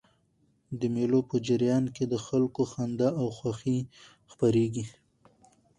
د 0.79 0.81
مېلو 0.95 1.19
په 1.29 1.35
جریان 1.47 1.83
کښي 1.93 2.05
د 2.09 2.15
خلکو 2.25 2.61
خندا 2.71 3.09
او 3.21 3.25
خوښي 3.37 3.79
خپریږي. 4.31 4.85